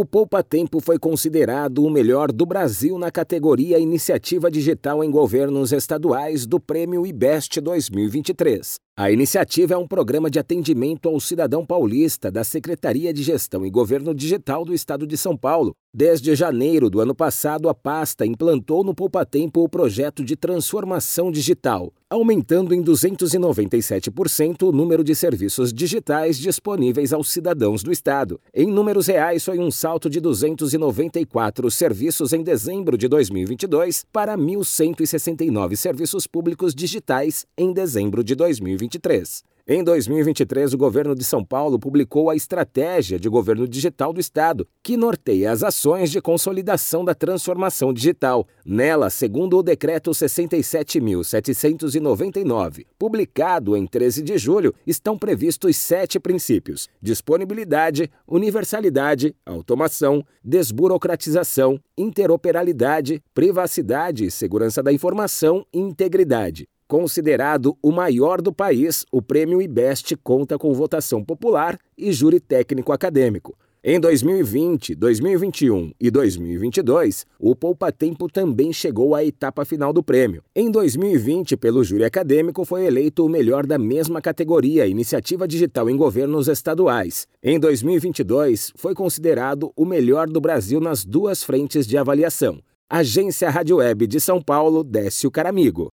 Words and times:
O 0.00 0.04
Poupa 0.06 0.42
Tempo 0.42 0.80
foi 0.80 0.98
considerado 0.98 1.84
o 1.84 1.90
melhor 1.90 2.32
do 2.32 2.46
Brasil 2.46 2.96
na 2.96 3.10
categoria 3.10 3.78
Iniciativa 3.78 4.50
Digital 4.50 5.04
em 5.04 5.10
Governos 5.10 5.72
Estaduais 5.72 6.46
do 6.46 6.58
Prêmio 6.58 7.06
IBEST 7.06 7.60
2023. 7.60 8.80
A 9.00 9.10
iniciativa 9.10 9.72
é 9.72 9.78
um 9.78 9.88
programa 9.88 10.28
de 10.28 10.38
atendimento 10.38 11.08
ao 11.08 11.18
cidadão 11.18 11.64
paulista 11.64 12.30
da 12.30 12.44
Secretaria 12.44 13.14
de 13.14 13.22
Gestão 13.22 13.64
e 13.64 13.70
Governo 13.70 14.14
Digital 14.14 14.62
do 14.62 14.74
Estado 14.74 15.06
de 15.06 15.16
São 15.16 15.34
Paulo. 15.34 15.74
Desde 15.92 16.36
janeiro 16.36 16.88
do 16.88 17.00
ano 17.00 17.14
passado, 17.14 17.68
a 17.68 17.74
pasta 17.74 18.24
implantou 18.24 18.84
no 18.84 18.94
Poupa 18.94 19.24
Tempo 19.26 19.64
o 19.64 19.68
projeto 19.68 20.22
de 20.22 20.36
transformação 20.36 21.32
digital, 21.32 21.92
aumentando 22.08 22.72
em 22.72 22.80
297% 22.80 24.68
o 24.68 24.72
número 24.72 25.02
de 25.02 25.16
serviços 25.16 25.72
digitais 25.72 26.38
disponíveis 26.38 27.12
aos 27.12 27.28
cidadãos 27.28 27.82
do 27.82 27.90
Estado. 27.90 28.40
Em 28.54 28.70
números 28.70 29.08
reais, 29.08 29.44
foi 29.44 29.58
um 29.58 29.70
salto 29.70 30.08
de 30.08 30.20
294 30.20 31.68
serviços 31.72 32.32
em 32.32 32.42
dezembro 32.44 32.96
de 32.96 33.08
2022 33.08 34.04
para 34.12 34.36
1.169 34.36 35.74
serviços 35.74 36.24
públicos 36.24 36.72
digitais 36.72 37.44
em 37.58 37.72
dezembro 37.72 38.22
de 38.22 38.36
2023. 38.90 39.50
Em 39.72 39.84
2023, 39.84 40.74
o 40.74 40.78
governo 40.78 41.14
de 41.14 41.22
São 41.22 41.44
Paulo 41.44 41.78
publicou 41.78 42.28
a 42.28 42.34
Estratégia 42.34 43.20
de 43.20 43.28
Governo 43.28 43.68
Digital 43.68 44.12
do 44.12 44.18
Estado, 44.18 44.66
que 44.82 44.96
norteia 44.96 45.52
as 45.52 45.62
ações 45.62 46.10
de 46.10 46.20
consolidação 46.20 47.04
da 47.04 47.14
transformação 47.14 47.92
digital. 47.92 48.48
Nela, 48.64 49.08
segundo 49.10 49.56
o 49.56 49.62
Decreto 49.62 50.10
67.799, 50.10 52.84
publicado 52.98 53.76
em 53.76 53.86
13 53.86 54.22
de 54.22 54.36
julho, 54.38 54.74
estão 54.84 55.16
previstos 55.16 55.76
sete 55.76 56.18
princípios: 56.18 56.88
disponibilidade, 57.00 58.10
universalidade, 58.26 59.36
automação, 59.46 60.24
desburocratização, 60.42 61.78
interoperabilidade, 61.96 63.22
privacidade 63.32 64.24
e 64.24 64.32
segurança 64.32 64.82
da 64.82 64.92
informação 64.92 65.64
e 65.72 65.78
integridade. 65.78 66.66
Considerado 66.90 67.78
o 67.80 67.92
maior 67.92 68.42
do 68.42 68.52
país, 68.52 69.06
o 69.12 69.22
prêmio 69.22 69.62
IBEST 69.62 70.16
conta 70.24 70.58
com 70.58 70.74
votação 70.74 71.22
popular 71.22 71.78
e 71.96 72.10
júri 72.10 72.40
técnico 72.40 72.90
acadêmico. 72.90 73.56
Em 73.82 74.00
2020, 74.00 74.96
2021 74.96 75.92
e 76.00 76.10
2022, 76.10 77.26
o 77.38 77.54
Poupa 77.54 77.92
Tempo 77.92 78.26
também 78.26 78.72
chegou 78.72 79.14
à 79.14 79.24
etapa 79.24 79.64
final 79.64 79.92
do 79.92 80.02
prêmio. 80.02 80.42
Em 80.52 80.68
2020, 80.68 81.56
pelo 81.56 81.84
júri 81.84 82.02
acadêmico, 82.02 82.64
foi 82.64 82.84
eleito 82.86 83.24
o 83.24 83.28
melhor 83.28 83.68
da 83.68 83.78
mesma 83.78 84.20
categoria, 84.20 84.88
Iniciativa 84.88 85.46
Digital 85.46 85.88
em 85.88 85.96
Governos 85.96 86.48
Estaduais. 86.48 87.28
Em 87.40 87.60
2022, 87.60 88.72
foi 88.74 88.96
considerado 88.96 89.70
o 89.76 89.84
melhor 89.84 90.26
do 90.26 90.40
Brasil 90.40 90.80
nas 90.80 91.04
duas 91.04 91.44
frentes 91.44 91.86
de 91.86 91.96
avaliação. 91.96 92.58
Agência 92.90 93.48
Rádio 93.48 93.76
Web 93.76 94.08
de 94.08 94.18
São 94.18 94.42
Paulo, 94.42 94.82
Décio 94.82 95.30
Caramigo. 95.30 95.88